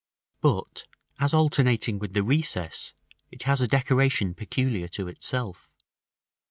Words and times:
§V. 0.03 0.39
But, 0.63 0.87
as 1.19 1.31
alternating 1.31 1.99
with 1.99 2.13
the 2.13 2.23
recess, 2.23 2.93
it 3.29 3.43
has 3.43 3.61
a 3.61 3.67
decoration 3.67 4.33
peculiar 4.33 4.87
to 4.87 5.07
itself. 5.07 5.69